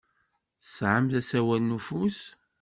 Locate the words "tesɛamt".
0.61-1.13